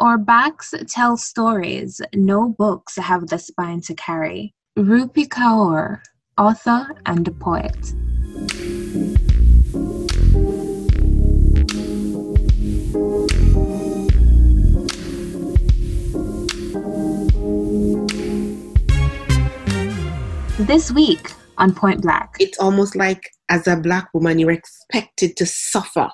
[0.00, 4.54] Our backs tell stories no books have the spine to carry.
[4.78, 6.00] Rupi Kaur,
[6.38, 7.76] author and poet.
[20.66, 22.36] This week on Point Black.
[22.40, 26.08] It's almost like as a black woman, you're expected to suffer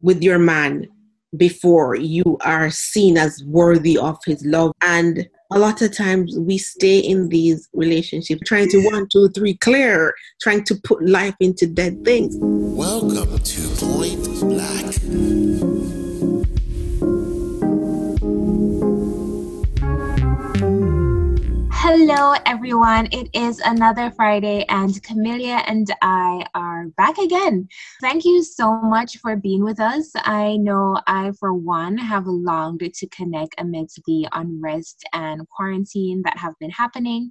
[0.00, 0.88] with your man
[1.36, 4.72] before you are seen as worthy of his love.
[4.82, 9.54] And a lot of times we stay in these relationships trying to one, two, three,
[9.54, 12.36] clear, trying to put life into dead things.
[12.38, 16.03] Welcome to Point Black.
[21.86, 23.08] Hello, everyone.
[23.12, 27.68] It is another Friday, and Camellia and I are back again.
[28.00, 30.10] Thank you so much for being with us.
[30.14, 36.38] I know I, for one, have longed to connect amidst the unrest and quarantine that
[36.38, 37.28] have been happening,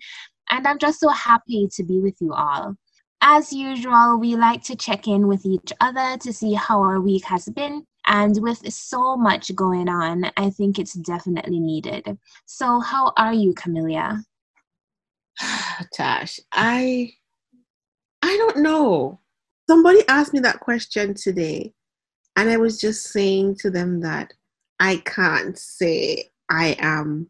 [0.51, 2.75] and I'm just so happy to be with you all.
[3.21, 7.25] As usual, we like to check in with each other to see how our week
[7.25, 7.87] has been.
[8.05, 12.19] And with so much going on, I think it's definitely needed.
[12.45, 14.23] So, how are you, Camellia?
[15.93, 17.13] Tash, I
[18.21, 19.19] I don't know.
[19.69, 21.73] Somebody asked me that question today,
[22.35, 24.33] and I was just saying to them that
[24.79, 27.29] I can't say I am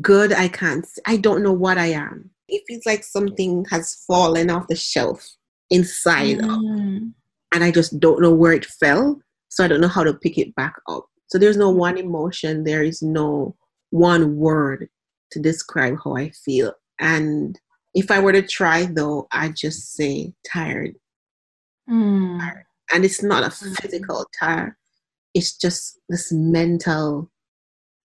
[0.00, 0.32] good.
[0.32, 0.86] I can't.
[1.06, 2.30] I don't know what I am.
[2.48, 5.26] It feels like something has fallen off the shelf
[5.70, 7.12] inside, mm.
[7.54, 9.20] and I just don't know where it fell.
[9.48, 11.06] So I don't know how to pick it back up.
[11.28, 12.64] So there's no one emotion.
[12.64, 13.56] There is no
[13.90, 14.88] one word
[15.32, 16.72] to describe how I feel.
[16.98, 17.58] And
[17.94, 20.94] if I were to try, though, I just say tired.
[21.88, 22.40] Mm.
[22.40, 22.64] tired.
[22.92, 24.74] And it's not a physical tired,
[25.34, 27.30] it's just this mental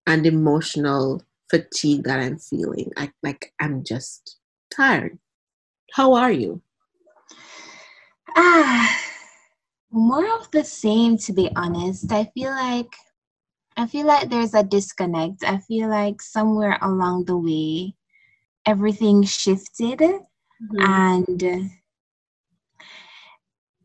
[0.06, 2.90] and emotional fatigue that I'm feeling.
[2.96, 4.38] I, like I'm just
[4.74, 5.18] tired.
[5.92, 6.60] How are you?
[8.36, 9.00] Ah,
[9.90, 12.10] more of the same, to be honest.
[12.12, 12.94] I feel like
[13.76, 15.44] I feel like there's a disconnect.
[15.44, 17.94] I feel like somewhere along the way,
[18.66, 20.80] everything shifted mm-hmm.
[20.80, 21.70] and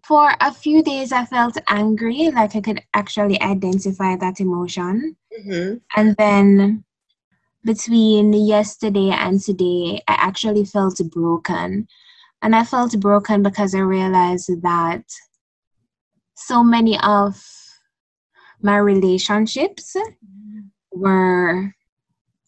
[0.03, 5.75] for a few days i felt angry like i could actually identify that emotion mm-hmm.
[5.95, 6.83] and then
[7.63, 11.87] between yesterday and today i actually felt broken
[12.41, 15.03] and i felt broken because i realized that
[16.35, 17.39] so many of
[18.61, 20.59] my relationships mm-hmm.
[20.91, 21.73] were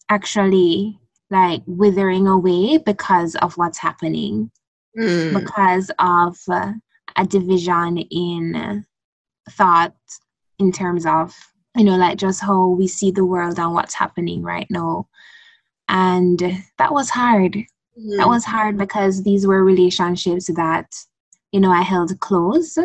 [0.08, 0.98] actually
[1.32, 4.50] like withering away because of what's happening,
[4.96, 5.32] mm.
[5.32, 6.72] because of uh,
[7.16, 8.84] a division in
[9.50, 9.94] thought
[10.58, 11.34] in terms of,
[11.76, 15.08] you know, like just how we see the world and what's happening right now.
[15.88, 16.38] And
[16.78, 17.54] that was hard.
[17.54, 18.18] Mm.
[18.18, 20.94] That was hard because these were relationships that,
[21.50, 22.78] you know, I held close.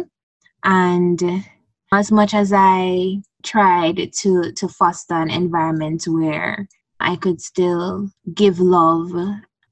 [0.63, 1.21] And
[1.91, 6.67] as much as I tried to to foster an environment where
[6.99, 9.11] I could still give love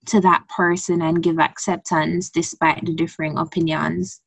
[0.08, 4.22] to that person and give acceptance despite the differing opinions.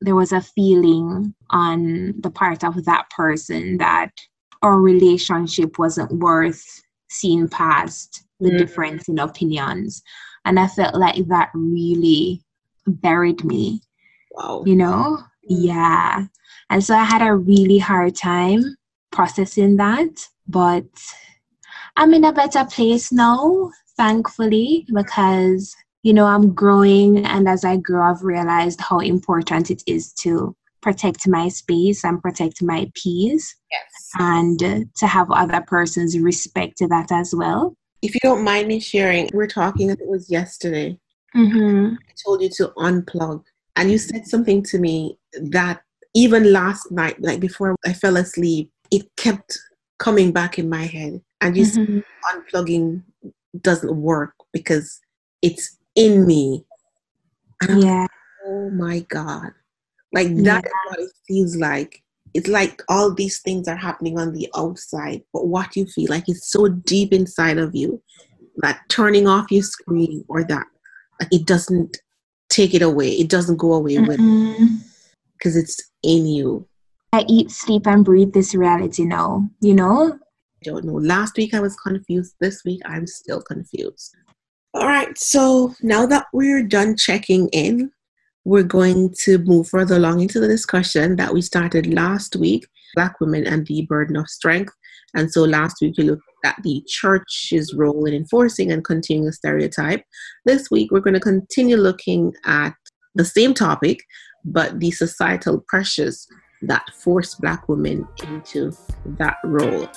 [0.00, 4.10] There was a feeling on the part of that person that
[4.62, 6.64] our relationship wasn't worth
[7.10, 8.58] seeing past the mm.
[8.58, 10.02] difference in opinions.
[10.44, 12.42] And I felt like that really
[12.86, 13.80] buried me.
[14.32, 14.62] Wow.
[14.66, 15.18] You know?
[15.42, 16.24] Yeah.
[16.70, 18.76] And so I had a really hard time
[19.10, 20.28] processing that.
[20.46, 20.84] But
[21.96, 27.24] I'm in a better place now, thankfully, because, you know, I'm growing.
[27.24, 32.20] And as I grow, I've realized how important it is to protect my space and
[32.20, 33.56] protect my peace.
[33.70, 34.10] Yes.
[34.18, 34.58] And
[34.96, 37.76] to have other persons respect that as well.
[38.02, 40.98] If you don't mind me sharing, we're talking, it was yesterday.
[41.34, 41.94] Mm-hmm.
[41.94, 43.44] I told you to unplug.
[43.76, 45.80] And you said something to me that
[46.14, 49.58] even last night, like before I fell asleep, it kept
[49.98, 52.00] coming back in my head and just mm-hmm.
[52.32, 53.02] unplugging
[53.60, 55.00] doesn't work because
[55.42, 56.64] it's in me.
[57.68, 58.00] yeah.
[58.02, 58.10] Like,
[58.46, 59.50] oh my God.
[60.12, 60.90] Like that's yeah.
[60.90, 62.02] what it feels like.
[62.32, 66.28] It's like all these things are happening on the outside, but what you feel like
[66.28, 68.02] is so deep inside of you
[68.56, 70.66] that turning off your screen or that
[71.20, 71.98] like it doesn't
[72.48, 73.10] take it away.
[73.10, 74.82] It doesn't go away mm with
[75.36, 76.66] because it's in you.
[77.12, 79.48] I eat, sleep, and breathe this reality now.
[79.60, 80.18] You know,
[80.64, 80.94] don't know.
[80.94, 82.34] Last week I was confused.
[82.40, 84.16] This week I'm still confused.
[84.72, 87.92] All right, so now that we're done checking in,
[88.44, 93.20] we're going to move further along into the discussion that we started last week Black
[93.20, 94.72] women and the burden of strength.
[95.14, 99.32] And so last week we looked at the church's role in enforcing and continuing the
[99.32, 100.04] stereotype.
[100.44, 102.74] This week we're going to continue looking at
[103.14, 104.00] the same topic,
[104.44, 106.26] but the societal pressures
[106.62, 108.72] that force black women into
[109.18, 109.88] that role.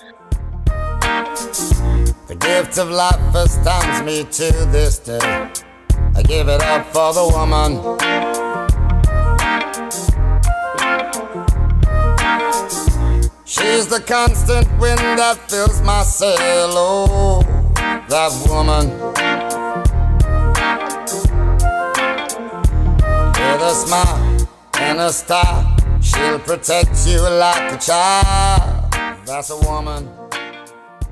[1.38, 5.52] The gift of life astounds me to this day.
[6.16, 7.78] I give it up for the woman.
[13.46, 16.72] She's the constant wind that fills my sail.
[16.74, 17.44] Oh,
[18.10, 18.90] that woman.
[23.38, 24.48] With a smile
[24.80, 28.92] and a star, she'll protect you like a child.
[29.28, 30.27] That's a woman.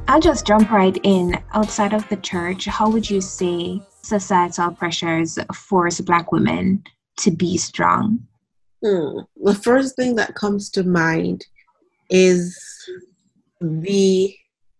[0.07, 1.35] I'll just jump right in.
[1.53, 6.83] Outside of the church, how would you say societal pressures force Black women
[7.17, 8.19] to be strong?
[8.83, 9.21] Hmm.
[9.43, 11.45] The first thing that comes to mind
[12.11, 12.55] is
[13.59, 14.35] the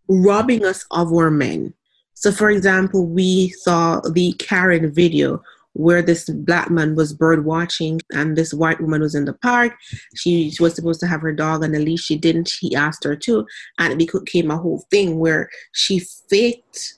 [0.07, 1.73] robbing us of our men.
[2.13, 5.41] So, for example, we saw the Karen video
[5.75, 9.73] where this black man was bird watching and this white woman was in the park.
[10.15, 12.03] She, was supposed to have her dog on a leash.
[12.03, 12.49] She didn't.
[12.59, 13.45] He asked her to.
[13.77, 15.99] And it became a whole thing where she
[16.29, 16.95] faked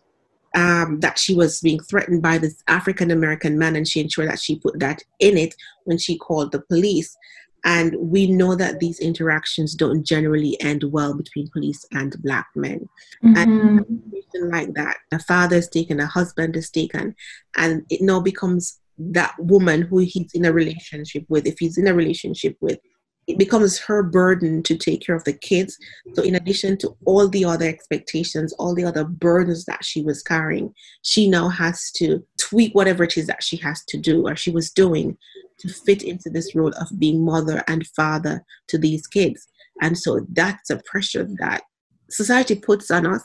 [0.56, 4.39] um, that she was being threatened by this African American man and she ensured that
[4.39, 7.18] she put that in it when she called the police.
[7.65, 12.88] And we know that these interactions don't generally end well between police and black men.
[13.24, 13.38] Mm-hmm.
[13.38, 17.15] And like that, a father is taken, a husband is taken,
[17.56, 21.88] and it now becomes that woman who he's in a relationship with, if he's in
[21.88, 22.80] a relationship with,
[23.27, 25.77] it becomes her burden to take care of the kids.
[26.13, 30.24] So, in addition to all the other expectations, all the other burdens that she was
[30.24, 34.35] carrying, she now has to tweak whatever it is that she has to do or
[34.35, 35.18] she was doing
[35.59, 39.47] to fit into this role of being mother and father to these kids.
[39.81, 41.63] And so that's a pressure that
[42.09, 43.23] society puts on us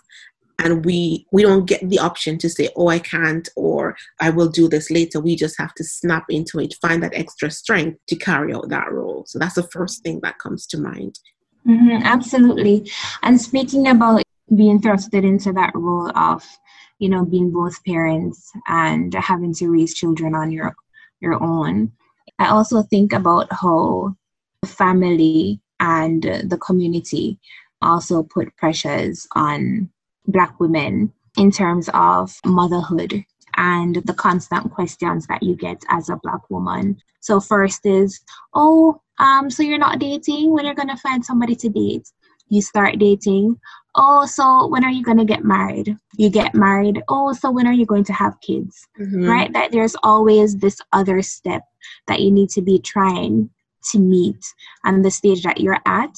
[0.62, 4.48] and we we don't get the option to say oh i can't or i will
[4.48, 5.20] do this later.
[5.20, 8.90] We just have to snap into it find that extra strength to carry out that
[8.90, 9.24] role.
[9.26, 11.18] So that's the first thing that comes to mind.
[11.66, 12.90] Mm-hmm, absolutely.
[13.22, 14.22] And speaking about
[14.54, 16.44] being thrusted into that role of
[16.98, 20.74] you know being both parents and having to raise children on your
[21.20, 21.92] your own
[22.38, 24.16] I also think about how
[24.62, 27.38] the family and the community
[27.80, 29.90] also put pressures on
[30.26, 33.24] Black women in terms of motherhood
[33.56, 36.96] and the constant questions that you get as a Black woman.
[37.20, 38.20] So, first is,
[38.54, 40.52] oh, um, so you're not dating?
[40.52, 42.08] When are you're gonna find somebody to date?
[42.48, 43.58] You start dating.
[43.94, 45.96] Oh, so when are you gonna get married?
[46.16, 47.02] You get married.
[47.08, 48.86] Oh, so when are you going to have kids?
[48.98, 49.26] Mm-hmm.
[49.26, 49.52] Right?
[49.52, 51.62] That there's always this other step
[52.06, 53.50] that you need to be trying
[53.90, 54.44] to meet
[54.84, 56.14] and the stage that you're at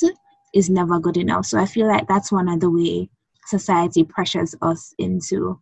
[0.53, 3.09] is never good enough so i feel like that's one of the way
[3.46, 5.58] society pressures us into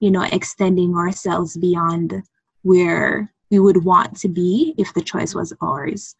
[0.00, 2.22] you know extending ourselves beyond
[2.62, 6.14] where we would want to be if the choice was ours.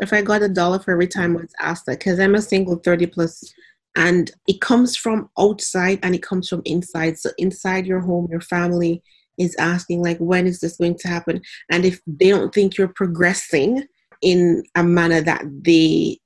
[0.00, 2.42] If i got a dollar for every time i was asked that because i'm a
[2.42, 3.54] single 30 plus
[3.96, 7.18] and it comes from outside and it comes from inside.
[7.18, 9.02] So inside your home your family
[9.38, 11.42] is asking like when is this going to happen?
[11.70, 13.84] And if they don't think you're progressing
[14.22, 16.18] in a manner that they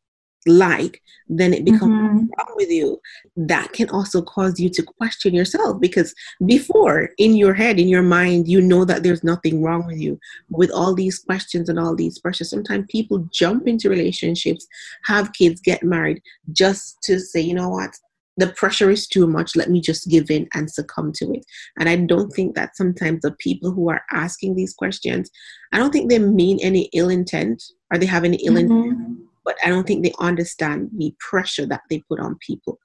[0.47, 2.17] like then it becomes mm-hmm.
[2.17, 3.01] wrong with you.
[3.37, 6.15] That can also cause you to question yourself because
[6.47, 10.19] before in your head in your mind you know that there's nothing wrong with you.
[10.51, 14.67] With all these questions and all these pressures sometimes people jump into relationships
[15.05, 17.91] have kids get married just to say you know what?
[18.37, 19.57] The pressure is too much.
[19.57, 21.45] Let me just give in and succumb to it.
[21.79, 25.31] And i don't think that sometimes the people who are asking these questions
[25.73, 27.63] i don't think they mean any ill intent.
[27.91, 28.91] Or they have any ill mm-hmm.
[28.91, 32.79] intent but i don't think they understand the pressure that they put on people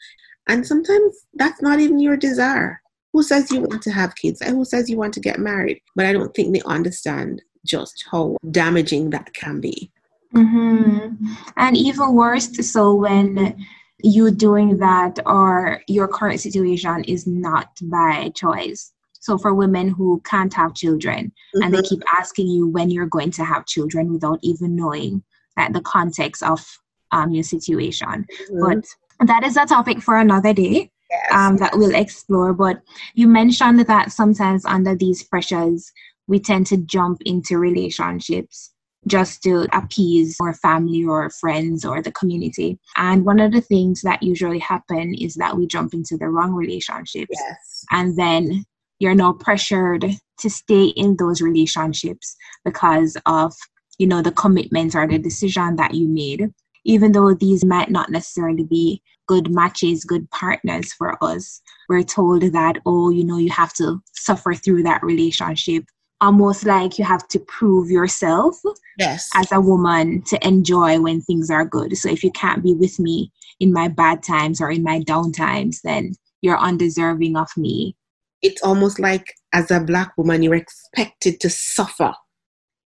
[0.48, 4.56] and sometimes that's not even your desire who says you want to have kids and
[4.56, 8.38] who says you want to get married but i don't think they understand just how
[8.52, 9.92] damaging that can be
[10.36, 11.26] mm-hmm.
[11.58, 13.56] and even worse so when
[14.04, 18.92] you're doing that or your current situation is not by choice.
[19.14, 21.64] So for women who can't have children mm-hmm.
[21.64, 21.96] and they mm-hmm.
[21.96, 25.24] keep asking you when you're going to have children without even knowing
[25.58, 26.66] that the context of
[27.12, 28.26] um, your situation.
[28.52, 28.60] Mm-hmm.
[28.62, 31.32] But that is a topic for another day yes.
[31.32, 32.54] um, that we'll explore.
[32.54, 32.82] But
[33.14, 35.92] you mentioned that sometimes under these pressures,
[36.28, 38.72] we tend to jump into relationships
[39.06, 42.80] just to appease our family or friends or the community.
[42.96, 46.54] And one of the things that usually happen is that we jump into the wrong
[46.54, 47.28] relationships.
[47.32, 47.86] Yes.
[47.92, 48.64] And then
[49.00, 50.06] you're now pressured
[50.40, 53.54] to stay in those relationships because of,
[53.98, 56.52] you know, the commitment or the decision that you made.
[56.86, 61.62] Even though these might not necessarily be good matches, good partners for us.
[61.88, 65.86] We're told that, oh, you know, you have to suffer through that relationship.
[66.20, 68.58] Almost like you have to prove yourself
[68.98, 69.30] yes.
[69.36, 71.98] as a woman to enjoy when things are good.
[71.98, 75.32] So if you can't be with me in my bad times or in my down
[75.32, 77.96] times, then you're undeserving of me.
[78.42, 82.14] It's almost like as a black woman, you're expected to suffer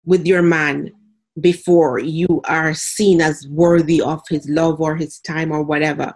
[0.07, 0.89] with your man
[1.39, 6.11] before you are seen as worthy of his love or his time or whatever.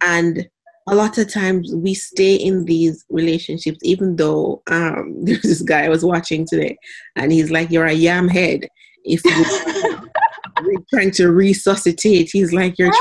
[0.00, 0.48] And
[0.88, 5.84] a lot of times we stay in these relationships, even though um, there's this guy
[5.84, 6.76] I was watching today,
[7.14, 8.66] and he's like, You're a yam head.
[9.04, 12.92] If you're trying to resuscitate, he's like, You're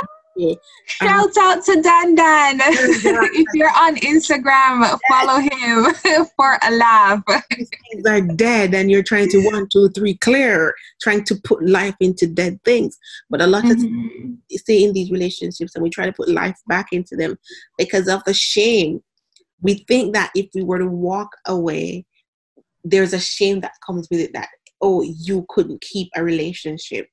[0.86, 2.60] Shout out to Dan Dan.
[2.62, 7.22] if you're on Instagram, follow him for a laugh.
[7.54, 11.96] Things are dead, and you're trying to one, two, three, clear, trying to put life
[12.00, 12.98] into dead things.
[13.30, 14.34] But a lot mm-hmm.
[14.52, 17.38] of stay in these relationships, and we try to put life back into them
[17.78, 19.02] because of the shame.
[19.62, 22.06] We think that if we were to walk away,
[22.84, 24.50] there's a shame that comes with it that
[24.82, 27.08] oh, you couldn't keep a relationship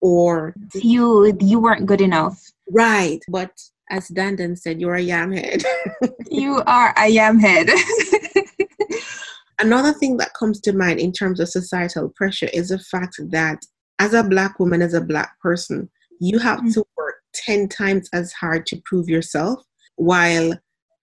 [0.00, 3.20] or you you weren't good enough Right.
[3.28, 3.52] But
[3.90, 5.62] as Dandan said, you're a yam head.
[6.30, 7.68] you are a yam head.
[9.60, 13.60] Another thing that comes to mind in terms of societal pressure is the fact that
[13.98, 16.70] as a black woman, as a black person, you have mm-hmm.
[16.70, 19.60] to work 10 times as hard to prove yourself,
[19.96, 20.52] while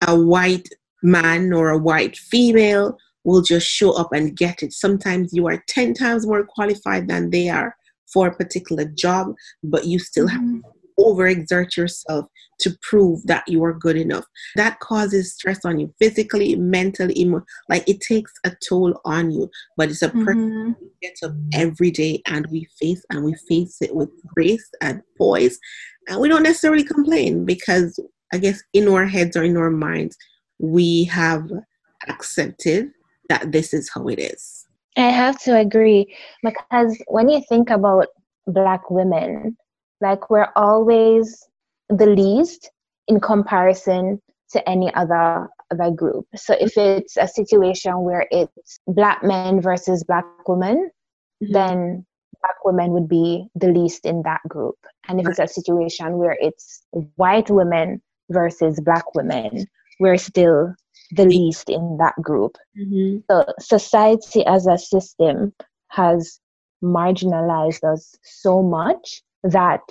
[0.07, 0.69] a white
[1.03, 4.73] man or a white female will just show up and get it.
[4.73, 7.75] Sometimes you are 10 times more qualified than they are
[8.13, 10.61] for a particular job, but you still mm-hmm.
[10.99, 12.27] Have overexert yourself
[12.61, 14.25] to prove that you are good enough.
[14.57, 19.51] That causes stress on you physically, mentally, emo- like it takes a toll on you.
[19.77, 20.25] But it's a mm-hmm.
[20.25, 24.69] person who gets up every day and we face and we face it with grace
[24.81, 25.59] and poise.
[26.09, 27.99] And we don't necessarily complain because
[28.33, 30.17] I guess in our heads or in our minds,
[30.59, 31.51] we have
[32.09, 32.91] accepted
[33.29, 34.67] that this is how it is.
[34.97, 38.07] I have to agree because when you think about
[38.47, 39.57] black women,
[40.05, 41.49] like we're always
[41.89, 42.71] the least
[43.09, 44.21] in comparison
[44.51, 46.27] to any other other group.
[46.37, 50.91] So if it's a situation where it's black men versus black women,
[51.43, 51.53] mm-hmm.
[51.53, 52.07] then
[52.41, 54.77] black women would be the least in that group.
[55.09, 56.83] And if it's a situation where it's
[57.17, 59.67] white women versus black women,
[60.01, 60.75] we're still
[61.13, 62.57] the least in that group.
[62.79, 63.19] Mm-hmm.
[63.31, 65.55] So society as a system
[65.89, 66.41] has
[66.83, 69.83] marginalized us so much that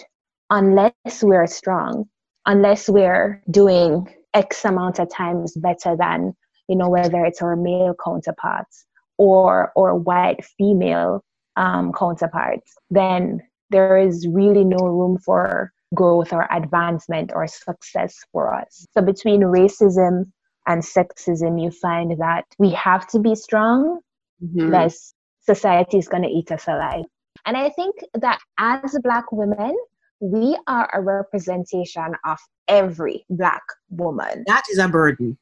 [0.49, 2.05] unless we're strong,
[2.45, 6.33] unless we're doing X amount of times better than,
[6.67, 8.85] you know, whether it's our male counterparts
[9.17, 11.23] or or white female
[11.55, 18.53] um, counterparts, then there is really no room for growth or advancement or success for
[18.53, 18.85] us.
[18.93, 20.31] So between racism
[20.67, 23.99] and sexism, you find that we have to be strong,
[24.43, 24.69] mm-hmm.
[24.71, 27.05] less society is going to eat us alive.
[27.45, 29.75] And I think that as Black women,
[30.19, 34.43] we are a representation of every Black woman.
[34.47, 35.37] That is a burden.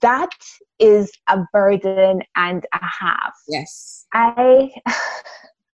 [0.00, 0.30] That
[0.78, 3.34] is a burden and a half.
[3.48, 4.06] Yes.
[4.12, 4.70] I.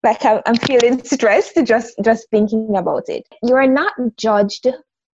[0.02, 3.26] like I'm feeling stressed just just thinking about it.
[3.43, 4.67] You are not judged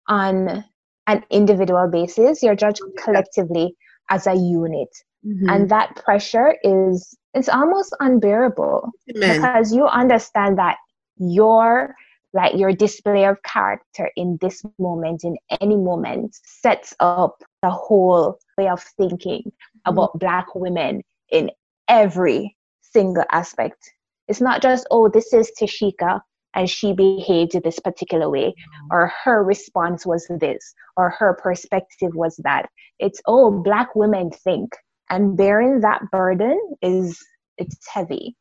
[0.09, 0.65] on
[1.07, 2.43] an individual basis.
[2.43, 3.77] You're judged collectively
[4.11, 4.89] as a unit,
[5.27, 5.49] mm-hmm.
[5.49, 9.37] and that pressure is it's almost unbearable Amen.
[9.37, 10.77] because you understand that
[11.19, 11.95] your
[12.33, 18.39] like your display of character in this moment in any moment sets up the whole
[18.57, 19.91] way of thinking mm-hmm.
[19.93, 21.51] about black women in
[21.89, 23.93] every single aspect
[24.29, 26.21] it's not just oh this is tashika
[26.55, 28.87] and she behaved this particular way mm-hmm.
[28.91, 34.71] or her response was this or her perspective was that it's oh black women think
[35.11, 37.23] and bearing that burden is
[37.59, 38.37] it's heavy.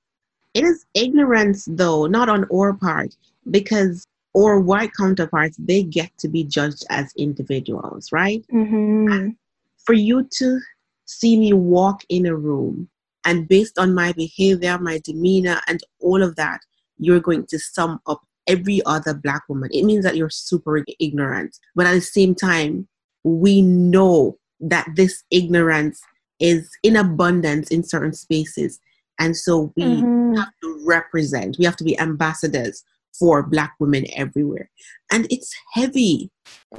[0.54, 3.16] It is ignorance though not on our part
[3.52, 4.06] because
[4.38, 8.46] our white counterparts they get to be judged as individuals right?
[8.54, 9.30] Mm-hmm.
[9.86, 10.60] for you to
[11.06, 12.88] see me walk in a room
[13.26, 16.62] and based on my behavior my demeanor and all of that
[17.00, 19.70] you're going to sum up every other black woman.
[19.72, 21.58] It means that you're super ignorant.
[21.76, 22.88] But at the same time
[23.24, 26.02] we know that this ignorance
[26.40, 28.80] is in abundance in certain spaces.
[29.20, 30.36] And so we mm-hmm.
[30.36, 32.84] have to represent, we have to be ambassadors
[33.18, 34.70] for Black women everywhere.
[35.12, 36.32] And it's heavy.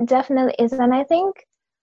[0.04, 0.72] Definitely is.
[0.72, 1.36] And I think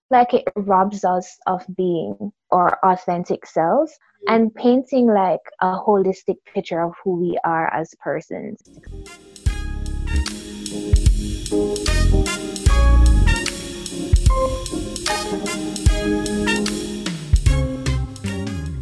[0.10, 4.34] like it robs us of being our authentic selves mm-hmm.
[4.34, 8.58] and painting like a holistic picture of who we are as persons.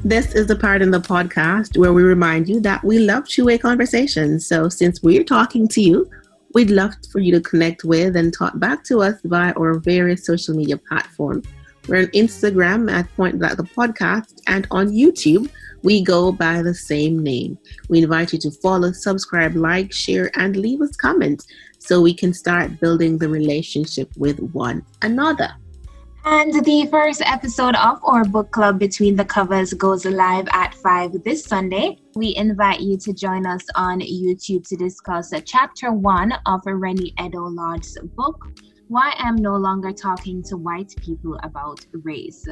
[0.06, 3.58] This is the part in the podcast where we remind you that we love two-way
[3.58, 4.48] conversations.
[4.48, 6.08] So since we're talking to you,
[6.54, 10.24] we'd love for you to connect with and talk back to us via our various
[10.24, 11.48] social media platforms.
[11.88, 15.50] We're on Instagram at Point Black the Podcast and on YouTube
[15.82, 17.58] we go by the same name.
[17.90, 21.48] We invite you to follow, subscribe, like, share, and leave us comments
[21.80, 25.50] so we can start building the relationship with one another.
[26.28, 31.24] And the first episode of our book club Between the Covers goes live at 5
[31.24, 32.00] this Sunday.
[32.16, 38.00] We invite you to join us on YouTube to discuss chapter 1 of Reni Eddo-Lodge's
[38.16, 38.44] book,
[38.88, 42.48] Why I'm No Longer Talking to White People About Race.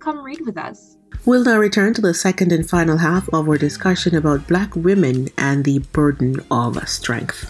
[0.00, 0.96] Come read with us.
[1.24, 5.28] We'll now return to the second and final half of our discussion about black women
[5.38, 7.48] and the burden of strength.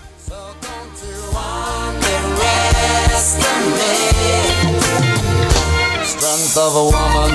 [6.42, 7.30] Strength of a woman.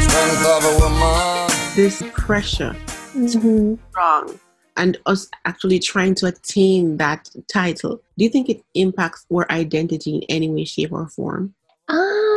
[0.00, 1.50] Strength of a woman.
[1.76, 2.74] This pressure,
[3.14, 3.74] mm-hmm.
[3.90, 4.40] strong,
[4.76, 8.00] and us actually trying to attain that title.
[8.16, 11.54] Do you think it impacts our identity in any way, shape, or form?
[11.88, 12.31] Um,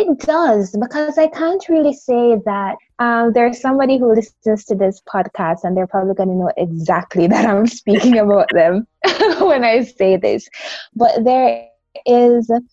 [0.00, 5.00] it does because I can't really say that um, there's somebody who listens to this
[5.12, 8.86] podcast and they're probably going to know exactly that I'm speaking about them
[9.40, 10.48] when I say this.
[10.94, 11.68] But there
[12.06, 12.66] is an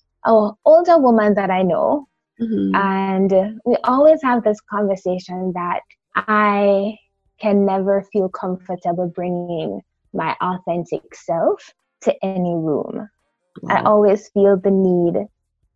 [0.65, 2.07] older woman that I know,
[2.41, 2.75] mm-hmm.
[2.75, 5.81] and we always have this conversation that
[6.15, 6.97] I
[7.39, 9.81] can never feel comfortable bringing
[10.13, 13.09] my authentic self to any room.
[13.61, 13.75] Wow.
[13.75, 15.27] I always feel the need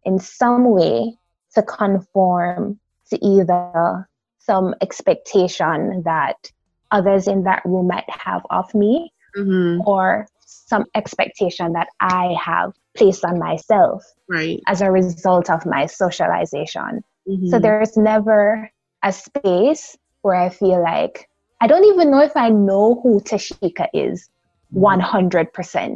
[0.05, 1.18] in some way
[1.55, 2.79] to conform
[3.09, 6.51] to either some expectation that
[6.91, 9.81] others in that room might have of me mm-hmm.
[9.87, 14.59] or some expectation that I have placed on myself right.
[14.67, 17.03] as a result of my socialization.
[17.27, 17.47] Mm-hmm.
[17.47, 18.71] So there's never
[19.03, 21.29] a space where I feel like
[21.61, 24.29] I don't even know if I know who Tashika is
[24.73, 25.51] 100%.
[25.51, 25.95] Mm-hmm.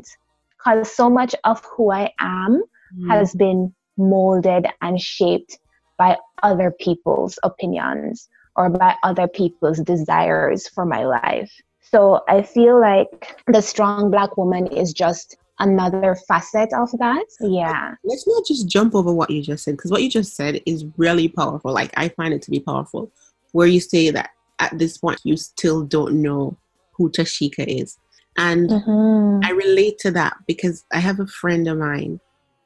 [0.57, 2.63] Because so much of who I am
[2.95, 3.09] mm-hmm.
[3.09, 5.59] has been molded and shaped
[5.97, 11.51] by other people's opinions or by other people's desires for my life.
[11.81, 17.25] So I feel like the strong black woman is just another facet of that.
[17.39, 17.95] Yeah.
[18.03, 20.85] Let's not just jump over what you just said because what you just said is
[20.97, 21.71] really powerful.
[21.71, 23.11] Like I find it to be powerful.
[23.51, 26.57] Where you say that at this point you still don't know
[26.93, 27.97] who Tashika is.
[28.37, 29.45] And mm-hmm.
[29.45, 32.19] I relate to that because I have a friend of mine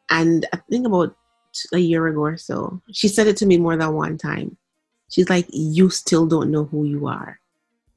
[0.10, 1.16] and I think about
[1.74, 4.58] a year ago or so, she said it to me more than one time.
[5.10, 7.40] She's like, You still don't know who you are.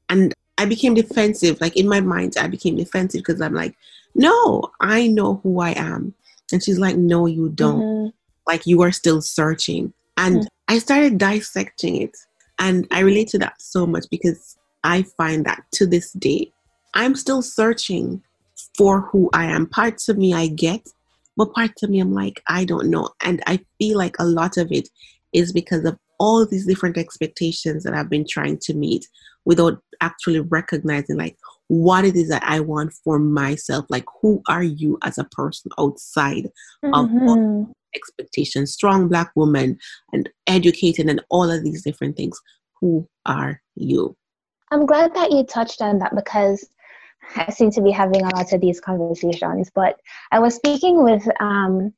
[0.09, 1.59] And I became defensive.
[1.61, 3.75] Like in my mind, I became defensive because I'm like,
[4.15, 6.13] No, I know who I am.
[6.51, 7.81] And she's like, No, you don't.
[7.81, 8.09] Mm-hmm.
[8.47, 9.93] Like you are still searching.
[10.17, 10.47] And mm-hmm.
[10.67, 12.17] I started dissecting it.
[12.59, 16.51] And I relate to that so much because I find that to this day,
[16.93, 18.21] I'm still searching
[18.77, 19.65] for who I am.
[19.67, 20.87] Parts of me I get,
[21.37, 23.09] but parts of me, I'm like, I don't know.
[23.23, 24.89] And I feel like a lot of it
[25.33, 29.07] is because of all these different expectations that I've been trying to meet
[29.45, 31.35] without actually recognizing like
[31.67, 33.85] what it is that I want for myself.
[33.89, 36.49] Like, who are you as a person outside
[36.83, 37.27] mm-hmm.
[37.27, 38.73] of expectations?
[38.73, 39.79] Strong black woman
[40.13, 42.39] and educated and all of these different things.
[42.81, 44.15] Who are you?
[44.71, 46.67] I'm glad that you touched on that because
[47.35, 49.71] I seem to be having a lot of these conversations.
[49.73, 49.99] But
[50.31, 51.93] I was speaking with um,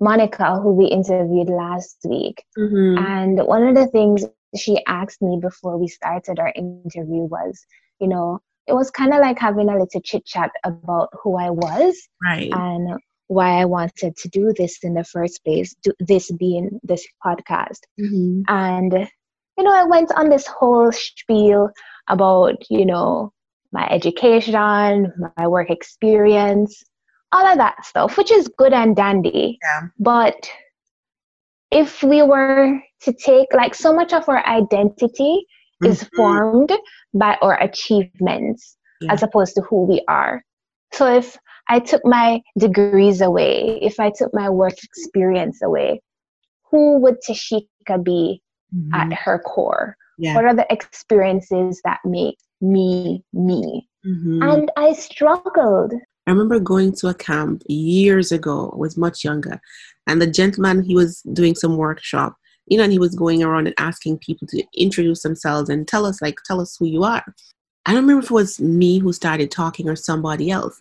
[0.00, 3.04] Monica, who we interviewed last week, mm-hmm.
[3.04, 4.24] and one of the things
[4.56, 7.64] she asked me before we started our interview was,
[8.00, 11.50] you know, it was kind of like having a little chit chat about who I
[11.50, 12.98] was, right, and
[13.28, 17.80] why I wanted to do this in the first place, do this being this podcast,
[18.00, 18.42] mm-hmm.
[18.48, 19.08] and
[19.58, 21.70] you know, I went on this whole spiel
[22.08, 23.32] about, you know,
[23.72, 26.82] my education, my work experience,
[27.32, 29.58] all of that stuff, which is good and dandy.
[29.62, 29.88] Yeah.
[29.98, 30.50] But
[31.70, 35.46] if we were to take, like, so much of our identity
[35.82, 35.86] mm-hmm.
[35.86, 36.72] is formed
[37.14, 39.12] by our achievements yeah.
[39.12, 40.44] as opposed to who we are.
[40.92, 46.02] So if I took my degrees away, if I took my work experience away,
[46.70, 48.42] who would Tashika be
[48.74, 48.92] mm-hmm.
[48.92, 49.96] at her core?
[50.18, 50.34] Yeah.
[50.34, 53.88] What are the experiences that make me, me.
[54.06, 54.42] Mm-hmm.
[54.42, 55.92] And I struggled.
[56.26, 59.60] I remember going to a camp years ago, I was much younger,
[60.06, 63.66] and the gentleman, he was doing some workshop, you know, and he was going around
[63.66, 67.24] and asking people to introduce themselves and tell us, like, tell us who you are.
[67.86, 70.80] I don't remember if it was me who started talking or somebody else.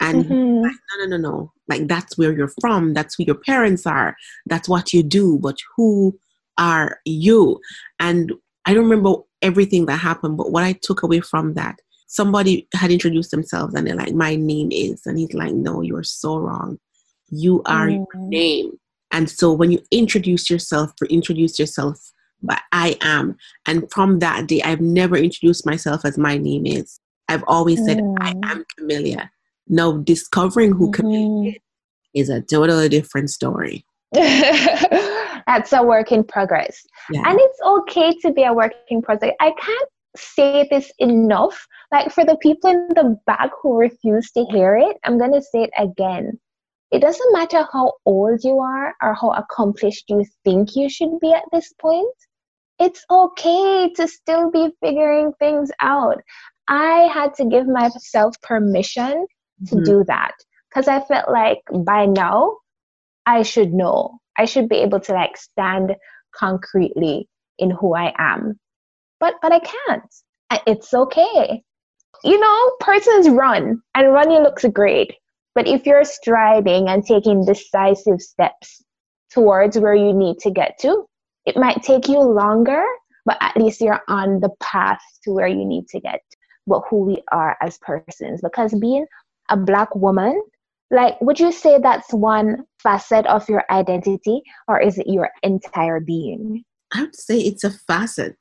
[0.00, 0.62] And mm-hmm.
[0.62, 1.52] like, no, no, no, no.
[1.68, 2.94] Like that's where you're from.
[2.94, 4.16] That's who your parents are.
[4.46, 5.38] That's what you do.
[5.38, 6.18] But who
[6.58, 7.60] are you?
[8.00, 8.32] And
[8.66, 12.90] I don't remember everything that happened, but what I took away from that, somebody had
[12.90, 15.02] introduced themselves and they're like, My name is.
[15.06, 16.78] And he's like, No, you're so wrong.
[17.28, 18.06] You are mm.
[18.14, 18.78] your name.
[19.10, 23.36] And so when you introduce yourself, introduce yourself but I am.
[23.66, 26.98] And from that day, I've never introduced myself as my name is.
[27.28, 28.16] I've always said mm.
[28.20, 29.30] I am Camellia.
[29.68, 31.00] Now, discovering who mm-hmm.
[31.00, 31.52] Camellia
[32.14, 33.86] is, is a totally different story.
[35.46, 36.84] That's a work in progress.
[37.10, 37.22] Yeah.
[37.26, 39.32] And it's okay to be a work in progress.
[39.40, 41.66] I can't say this enough.
[41.90, 45.42] Like for the people in the back who refuse to hear it, I'm going to
[45.42, 46.38] say it again.
[46.90, 51.32] It doesn't matter how old you are or how accomplished you think you should be
[51.32, 52.14] at this point.
[52.78, 56.18] It's okay to still be figuring things out.
[56.68, 59.26] I had to give myself permission
[59.68, 59.84] to mm-hmm.
[59.84, 60.32] do that
[60.68, 62.58] because I felt like by now
[63.24, 64.18] I should know.
[64.38, 65.94] I should be able to like stand
[66.34, 68.58] concretely in who I am.
[69.20, 70.14] But but I can't.
[70.66, 71.62] It's okay.
[72.24, 75.14] You know, persons run and running looks great.
[75.54, 78.82] But if you're striving and taking decisive steps
[79.32, 81.04] towards where you need to get to,
[81.46, 82.84] it might take you longer,
[83.24, 86.20] but at least you're on the path to where you need to get.
[86.66, 89.06] But who we are as persons, because being
[89.50, 90.40] a black woman,
[90.92, 95.98] like, would you say that's one facet of your identity, or is it your entire
[95.98, 96.64] being?
[96.94, 98.36] I would say it's a facet,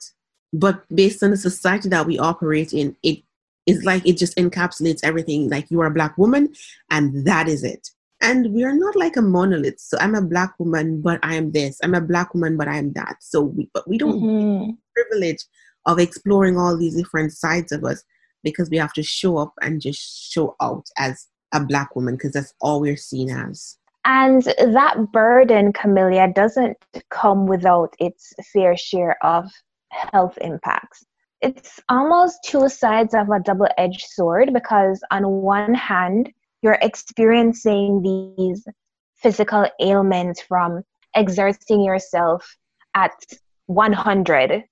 [0.53, 3.23] but based on the society that we operate in, it
[3.65, 5.49] is like it just encapsulates everything.
[5.49, 6.53] Like you are a black woman,
[6.91, 7.89] and that is it
[8.21, 11.51] and we are not like a monolith so i'm a black woman but i am
[11.51, 14.71] this i'm a black woman but i am that so we but we don't mm-hmm.
[14.95, 15.43] privilege
[15.85, 18.03] of exploring all these different sides of us
[18.43, 22.33] because we have to show up and just show out as a black woman because
[22.33, 26.77] that's all we're seen as and that burden camellia doesn't
[27.09, 29.49] come without its fair share of
[29.89, 31.05] health impacts
[31.41, 38.01] it's almost two sides of a double-edged sword because on one hand you're experiencing
[38.37, 38.65] these
[39.15, 40.83] physical ailments from
[41.15, 42.57] exerting yourself
[42.95, 43.11] at
[43.67, 44.63] 100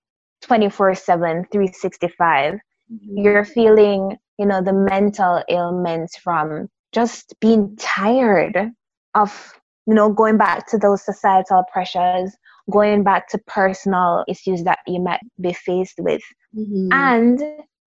[0.42, 2.58] 24 7 365 mm-hmm.
[2.90, 8.72] You're feeling you know the mental ailments from just being tired
[9.16, 9.54] of
[9.86, 12.36] you know going back to those societal pressures
[12.72, 16.22] going back to personal issues that you might be faced with.
[16.58, 16.90] Mm-hmm.
[16.92, 17.42] and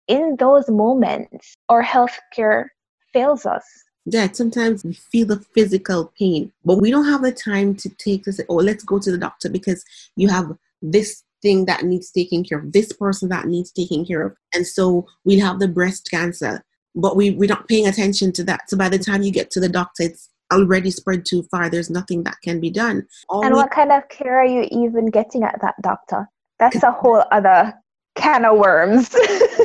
[0.06, 2.66] in those moments our healthcare
[3.12, 3.64] fails us.
[4.06, 8.24] That sometimes we feel the physical pain, but we don't have the time to take
[8.26, 9.84] say, oh, let's go to the doctor because
[10.16, 14.22] you have this thing that needs taking care of, this person that needs taking care
[14.22, 14.36] of.
[14.54, 18.70] And so we'll have the breast cancer, but we, we're not paying attention to that.
[18.70, 21.68] So by the time you get to the doctor, it's already spread too far.
[21.68, 23.06] There's nothing that can be done.
[23.28, 26.28] All and what kind of care are you even getting at that doctor?
[26.58, 27.72] That's a whole other
[28.14, 29.14] can of worms.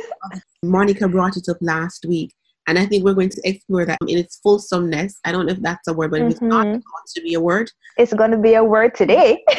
[0.64, 2.34] Monica brought it up last week
[2.68, 5.20] and I think we're going to explore that in its fulsomeness.
[5.24, 6.32] I don't know if that's a word, but mm-hmm.
[6.32, 6.82] it's not going
[7.16, 7.72] to be a word.
[7.98, 9.42] It's going to be a word today.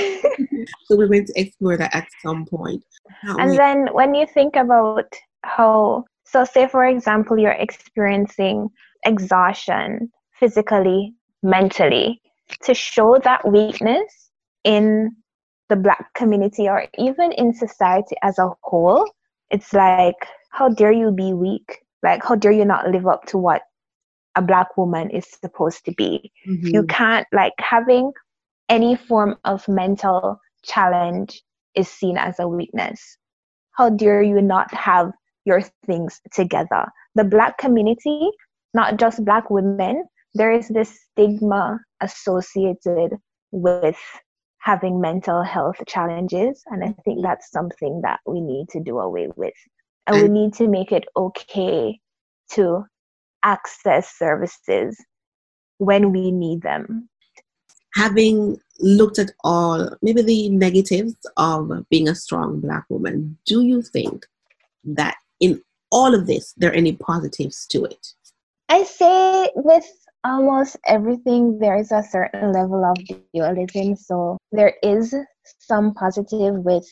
[0.84, 2.84] so we're going to explore that at some point.
[3.22, 5.10] and we- then when you think about
[5.42, 8.68] how, so say for example, you're experiencing
[9.04, 12.20] exhaustion physically, mentally,
[12.62, 14.30] to show that weakness
[14.64, 15.10] in
[15.70, 19.10] the Black community or even in society as a whole,
[19.50, 20.16] it's like,
[20.50, 21.78] how dare you be weak?
[22.02, 23.62] Like, how dare you not live up to what
[24.36, 26.32] a black woman is supposed to be?
[26.48, 26.68] Mm-hmm.
[26.68, 28.12] You can't, like, having
[28.68, 31.42] any form of mental challenge
[31.74, 33.16] is seen as a weakness.
[33.72, 35.12] How dare you not have
[35.44, 36.86] your things together?
[37.14, 38.28] The black community,
[38.74, 43.16] not just black women, there is this stigma associated
[43.50, 43.98] with
[44.58, 46.62] having mental health challenges.
[46.66, 49.54] And I think that's something that we need to do away with
[50.08, 52.00] and we need to make it okay
[52.52, 52.84] to
[53.42, 54.96] access services
[55.78, 57.08] when we need them.
[57.94, 63.82] Having looked at all, maybe the negatives of being a strong Black woman, do you
[63.82, 64.26] think
[64.84, 68.14] that in all of this, there are any positives to it?
[68.68, 69.86] I say with
[70.24, 72.96] almost everything, there is a certain level of
[73.32, 73.96] dualism.
[73.96, 75.14] So there is
[75.58, 76.86] some positive with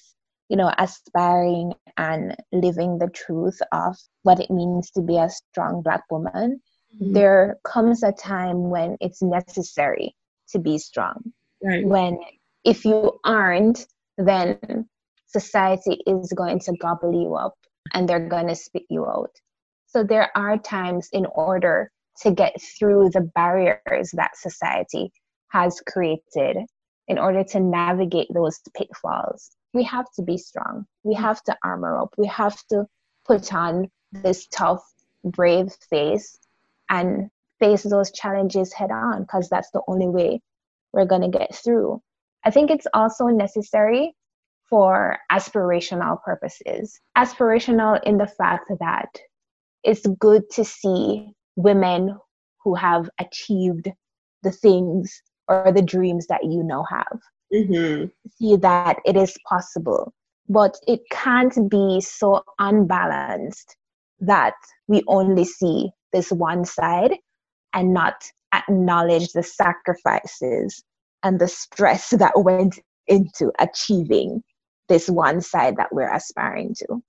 [0.48, 5.82] you know, aspiring and living the truth of what it means to be a strong
[5.82, 6.60] Black woman,
[6.94, 7.12] mm-hmm.
[7.12, 10.14] there comes a time when it's necessary
[10.50, 11.32] to be strong.
[11.62, 11.84] Right.
[11.84, 12.18] When
[12.64, 13.86] if you aren't,
[14.18, 14.88] then
[15.26, 17.54] society is going to gobble you up
[17.92, 19.30] and they're going to spit you out.
[19.86, 21.90] So there are times in order
[22.22, 25.12] to get through the barriers that society
[25.48, 26.58] has created
[27.08, 30.86] in order to navigate those pitfalls we have to be strong.
[31.04, 31.20] We mm.
[31.20, 32.14] have to armor up.
[32.16, 32.86] We have to
[33.26, 34.82] put on this tough
[35.22, 36.38] brave face
[36.88, 40.40] and face those challenges head on because that's the only way
[40.92, 42.00] we're going to get through.
[42.44, 44.14] I think it's also necessary
[44.70, 46.98] for aspirational purposes.
[47.16, 49.10] Aspirational in the fact that
[49.84, 52.16] it's good to see women
[52.64, 53.90] who have achieved
[54.42, 57.20] the things or the dreams that you now have.
[57.52, 58.06] Mm-hmm.
[58.38, 60.12] See that it is possible,
[60.48, 63.76] but it can't be so unbalanced
[64.20, 64.54] that
[64.88, 67.16] we only see this one side
[67.74, 68.14] and not
[68.54, 70.82] acknowledge the sacrifices
[71.22, 74.42] and the stress that went into achieving
[74.88, 77.02] this one side that we're aspiring to.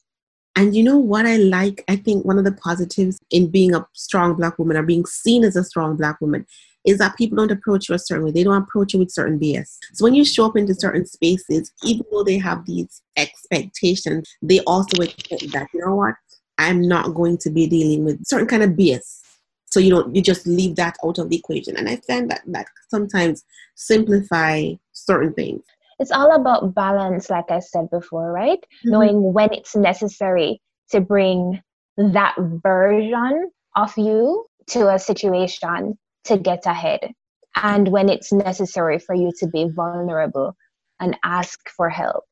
[0.55, 1.83] And you know what I like?
[1.87, 5.43] I think one of the positives in being a strong black woman or being seen
[5.43, 6.47] as a strong black woman
[6.87, 8.31] is that people don't approach you a certain way.
[8.31, 9.77] They don't approach you with certain BS.
[9.93, 14.61] So when you show up into certain spaces, even though they have these expectations, they
[14.61, 16.15] also expect that, you know what?
[16.57, 19.21] I'm not going to be dealing with certain kind of BS.
[19.69, 21.75] So you don't you just leave that out of the equation.
[21.77, 23.43] And I find that that sometimes
[23.75, 25.61] simplify certain things
[25.99, 28.59] it's all about balance, like I said before, right?
[28.59, 28.91] Mm-hmm.
[28.91, 31.61] Knowing when it's necessary to bring
[31.97, 37.11] that version of you to a situation to get ahead,
[37.55, 40.55] and when it's necessary for you to be vulnerable
[40.99, 42.23] and ask for help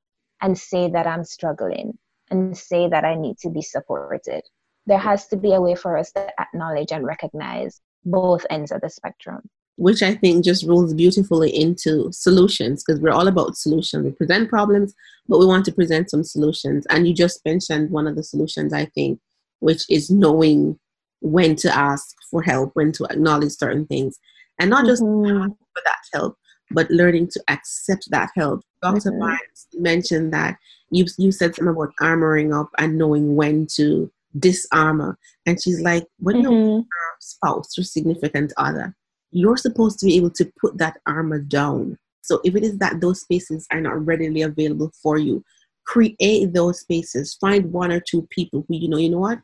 [0.42, 1.98] and say that I'm struggling
[2.30, 4.42] and say that I need to be supported.
[4.86, 8.82] There has to be a way for us to acknowledge and recognize both ends of
[8.82, 14.06] the spectrum which I think just rolls beautifully into solutions because we're all about solutions.
[14.06, 14.94] We present problems,
[15.28, 16.86] but we want to present some solutions.
[16.90, 19.20] And you just mentioned one of the solutions, I think,
[19.60, 20.80] which is knowing
[21.22, 24.20] when to ask for help, when to acknowledge certain things,
[24.60, 25.48] and not just mm-hmm.
[25.48, 26.38] for that help,
[26.72, 28.62] but learning to accept that help.
[28.82, 29.12] Dr.
[29.12, 29.20] Mm-hmm.
[29.20, 30.58] Barnes mentioned that
[30.92, 36.06] you you said something about armoring up and knowing when to disarmor, and she's like,
[36.20, 36.52] when mm-hmm.
[36.52, 36.86] your
[37.20, 38.96] spouse or significant other
[39.36, 41.98] you're supposed to be able to put that armor down.
[42.22, 45.44] So if it is that those spaces are not readily available for you,
[45.86, 47.36] create those spaces.
[47.36, 49.40] Find one or two people who you know, you know what?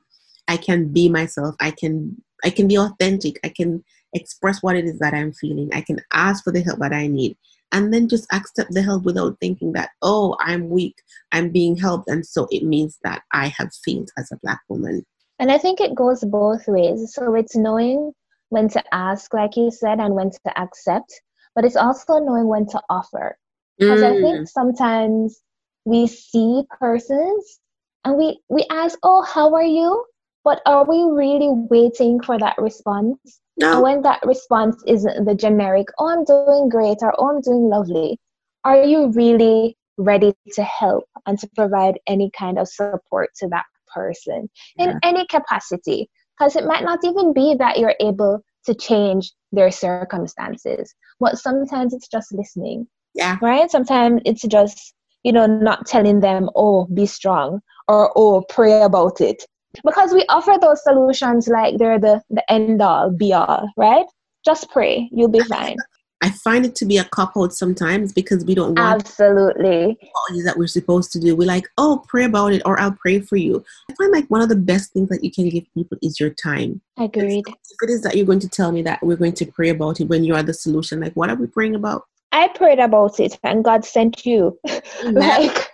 [0.47, 1.55] I can be myself.
[1.59, 3.39] I can I can be authentic.
[3.43, 5.69] I can express what it is that I'm feeling.
[5.73, 7.37] I can ask for the help that I need.
[7.71, 10.95] And then just accept the help without thinking that, oh, I'm weak,
[11.31, 15.05] I'm being helped, and so it means that I have failed as a black woman.
[15.39, 17.13] And I think it goes both ways.
[17.13, 18.11] So it's knowing
[18.49, 21.21] when to ask, like you said, and when to accept,
[21.55, 23.37] but it's also knowing when to offer.
[23.79, 24.05] Because mm.
[24.05, 24.47] I think mm.
[24.49, 25.41] sometimes
[25.85, 27.59] we see persons
[28.03, 30.05] and we, we ask, Oh, how are you?
[30.43, 33.17] But are we really waiting for that response?
[33.57, 33.81] No.
[33.81, 38.19] When that response isn't the generic, Oh, I'm doing great, or Oh, I'm doing lovely,
[38.63, 43.65] are you really ready to help and to provide any kind of support to that
[43.93, 44.99] person in yeah.
[45.03, 46.09] any capacity?
[46.41, 51.93] because it might not even be that you're able to change their circumstances but sometimes
[51.93, 57.05] it's just listening yeah right sometimes it's just you know not telling them oh be
[57.05, 59.43] strong or oh pray about it
[59.83, 64.05] because we offer those solutions like they're the the end all be all right
[64.45, 65.77] just pray you'll be fine
[66.23, 69.97] I find it to be a cop out sometimes because we don't want absolutely
[70.43, 71.35] that we're supposed to do.
[71.35, 73.63] We're like, oh, pray about it, or I'll pray for you.
[73.89, 76.29] I find like one of the best things that you can give people is your
[76.29, 76.81] time.
[76.97, 77.45] Agreed.
[77.47, 79.69] So if it is that you're going to tell me that we're going to pray
[79.69, 82.03] about it when you are the solution, like what are we praying about?
[82.31, 84.57] I prayed about it, and God sent you.
[85.01, 85.17] Mm-hmm.
[85.17, 85.70] like.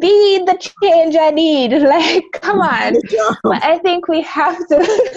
[0.00, 1.72] Be the change I need.
[1.90, 2.94] Like, come on.
[3.42, 5.10] But I think we have to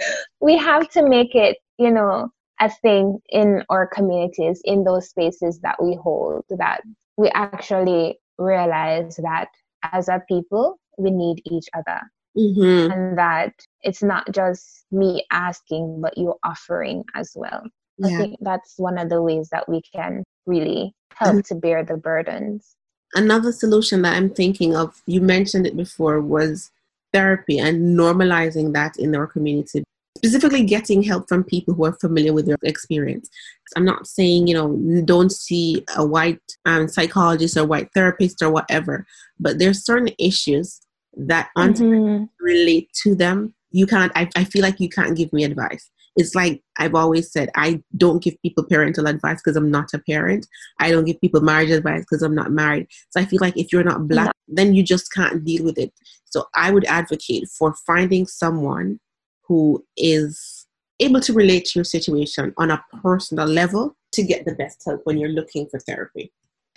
[0.40, 5.60] we have to make it, you know, a thing in our communities, in those spaces
[5.60, 6.82] that we hold, that
[7.16, 9.48] we actually realize that
[9.92, 12.00] as a people, we need each other.
[12.36, 12.92] Mm-hmm.
[12.92, 17.62] And that it's not just me asking, but you offering as well.
[17.98, 18.08] Yeah.
[18.08, 21.54] I think that's one of the ways that we can really help mm-hmm.
[21.54, 22.76] to bear the burdens.
[23.14, 26.70] Another solution that I'm thinking of, you mentioned it before, was
[27.12, 29.82] therapy and normalizing that in our community
[30.18, 33.30] specifically getting help from people who are familiar with their experience.
[33.76, 38.50] I'm not saying, you know, don't see a white um, psychologist or white therapist or
[38.50, 39.06] whatever,
[39.38, 40.80] but there's certain issues
[41.16, 42.24] that aren't mm-hmm.
[42.40, 43.54] relate to them.
[43.70, 45.88] You can't, I, I feel like you can't give me advice.
[46.18, 49.98] It's like I've always said, I don't give people parental advice because I'm not a
[50.00, 50.46] parent.
[50.80, 52.88] I don't give people marriage advice because I'm not married.
[53.10, 55.92] So I feel like if you're not black, then you just can't deal with it.
[56.26, 59.00] So I would advocate for finding someone
[59.42, 60.66] who is
[61.00, 65.00] able to relate to your situation on a personal level to get the best help
[65.04, 66.32] when you're looking for therapy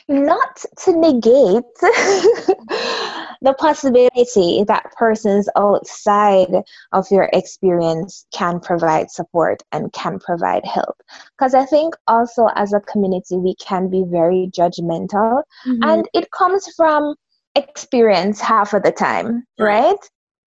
[0.07, 1.63] not to negate
[3.41, 10.95] the possibility that persons outside of your experience can provide support and can provide help.
[11.37, 15.83] Because I think also as a community, we can be very judgmental, mm-hmm.
[15.83, 17.15] and it comes from
[17.55, 19.97] experience half of the time, right?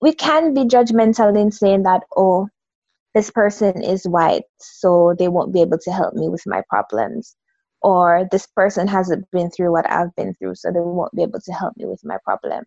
[0.00, 2.48] We can be judgmental in saying that, oh,
[3.14, 7.36] this person is white, so they won't be able to help me with my problems
[7.84, 11.40] or this person hasn't been through what I've been through, so they won't be able
[11.40, 12.64] to help me with my problem.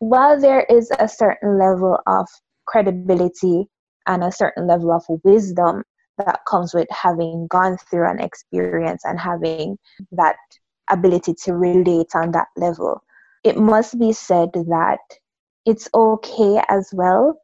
[0.00, 2.26] While there is a certain level of
[2.66, 3.68] credibility
[4.06, 5.84] and a certain level of wisdom
[6.16, 9.76] that comes with having gone through an experience and having
[10.12, 10.36] that
[10.88, 13.02] ability to relate on that level,
[13.44, 15.00] it must be said that
[15.66, 17.38] it's okay as well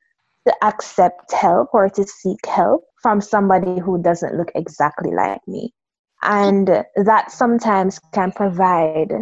[0.46, 5.74] to accept help or to seek help from somebody who doesn't look exactly like me.
[6.22, 6.66] And
[6.96, 9.12] that sometimes can provide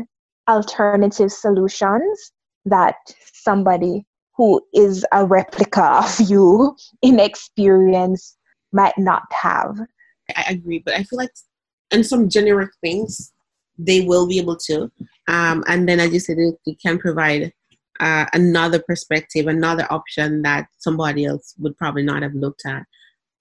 [0.49, 2.31] alternative solutions
[2.64, 2.96] that
[3.33, 8.37] somebody who is a replica of you in experience
[8.72, 9.79] might not have.
[10.37, 11.31] I agree, but I feel like
[11.90, 13.33] in some generic things,
[13.79, 14.90] they will be able to.
[15.29, 17.53] Um, and then, as you said, it can provide
[18.00, 22.85] uh, another perspective, another option that somebody else would probably not have looked at.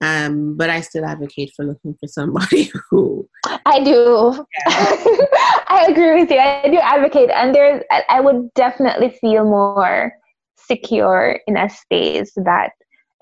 [0.04, 3.26] Um, but I still advocate for looking for somebody who.
[3.64, 4.46] I do.
[4.66, 4.96] Yeah.
[5.68, 6.38] I agree with you.
[6.38, 7.82] I do advocate, and there's.
[8.10, 10.12] I would definitely feel more
[10.56, 12.72] secure in a space that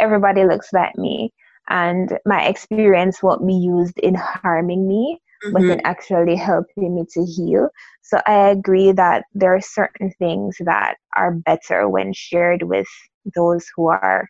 [0.00, 1.32] everybody looks at me,
[1.68, 5.52] and my experience won't be used in harming me, mm-hmm.
[5.52, 7.68] but in actually helping me to heal.
[8.02, 12.88] So I agree that there are certain things that are better when shared with
[13.36, 14.28] those who are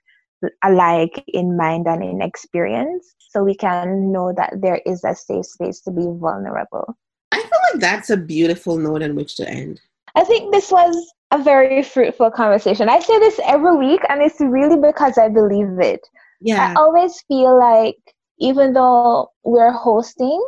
[0.64, 5.46] alike in mind and in experience so we can know that there is a safe
[5.46, 6.96] space to be vulnerable.
[7.32, 9.80] I feel like that's a beautiful note on which to end.
[10.14, 10.94] I think this was
[11.30, 12.88] a very fruitful conversation.
[12.88, 16.06] I say this every week, and it's really because I believe it.
[16.42, 16.72] Yeah.
[16.72, 17.96] I always feel like
[18.38, 20.44] even though we're hosting,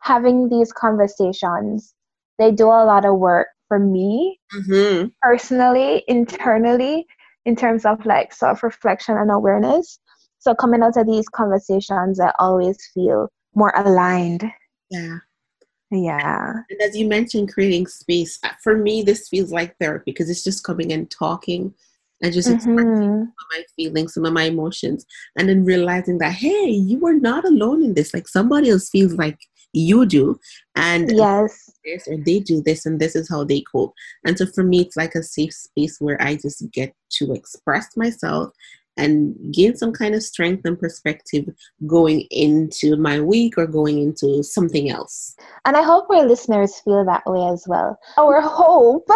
[0.00, 1.94] having these conversations,
[2.38, 5.08] they do a lot of work for me mm-hmm.
[5.22, 7.06] personally, internally,
[7.48, 9.98] in terms of like self reflection and awareness.
[10.38, 14.44] So coming out of these conversations, I always feel more aligned.
[14.90, 15.18] Yeah.
[15.90, 16.52] Yeah.
[16.68, 20.44] And as you mentioned, creating space, uh, for me, this feels like therapy because it's
[20.44, 21.72] just coming and talking
[22.22, 23.22] and just expressing mm-hmm.
[23.52, 25.06] my feelings, some of my emotions,
[25.36, 28.12] and then realizing that, hey, you are not alone in this.
[28.12, 29.38] Like somebody else feels like
[29.72, 30.38] you do
[30.76, 33.92] and yes this or they do this and this is how they cope
[34.24, 37.96] and so for me it's like a safe space where i just get to express
[37.96, 38.52] myself
[38.98, 41.48] and gain some kind of strength and perspective
[41.86, 45.36] going into my week or going into something else.
[45.64, 47.96] And I hope our listeners feel that way as well.
[48.18, 49.08] Our hope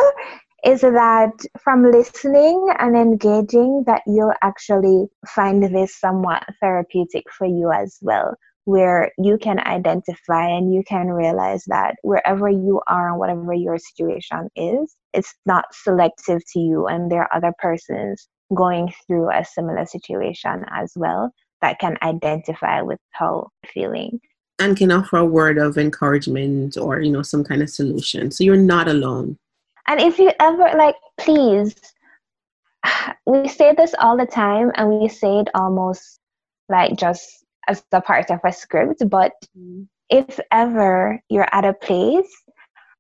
[0.65, 7.73] is that from listening and engaging that you'll actually find this somewhat therapeutic for you
[7.73, 13.19] as well where you can identify and you can realize that wherever you are and
[13.19, 18.93] whatever your situation is, it's not selective to you, and there are other persons going
[19.07, 24.21] through a similar situation as well that can identify with how feeling.
[24.59, 28.31] And can offer a word of encouragement or you know some kind of solution.
[28.31, 29.39] So you're not alone.
[29.89, 31.75] And if you ever like please
[33.27, 36.21] we say this all the time and we say it almost
[36.69, 39.83] like just as a part of a script, but mm-hmm.
[40.11, 42.31] if ever you're at a place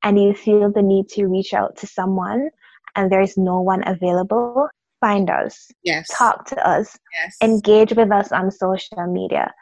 [0.02, 2.50] and you feel the need to reach out to someone
[2.96, 4.68] and there's no one available,
[5.00, 5.68] find us.
[5.82, 6.08] Yes.
[6.16, 6.98] Talk to us.
[7.14, 7.36] Yes.
[7.42, 9.52] Engage with us on social media.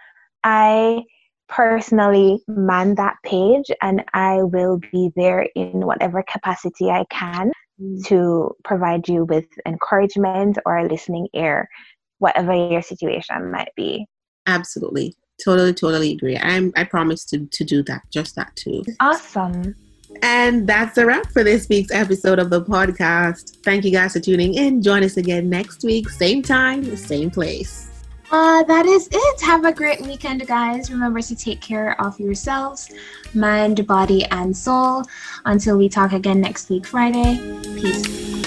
[0.45, 1.03] I
[1.49, 8.05] personally man that page and I will be there in whatever capacity I can mm.
[8.07, 11.69] to provide you with encouragement or a listening ear,
[12.19, 14.07] whatever your situation might be.
[14.51, 15.17] Absolutely.
[15.43, 16.37] Totally, totally agree.
[16.37, 18.85] I'm I promise to, to do that, just that too.
[19.01, 19.75] Awesome.
[20.23, 23.63] And that's a wrap for this week's episode of the podcast.
[23.65, 24.83] Thank you guys for tuning in.
[24.83, 27.89] Join us again next week, same time, same place.
[28.33, 29.41] Uh, that is it.
[29.41, 30.91] Have a great weekend, guys.
[30.91, 32.91] Remember to take care of yourselves,
[33.35, 35.05] mind, body, and soul.
[35.47, 37.39] Until we talk again next week, Friday.
[37.75, 38.40] Peace.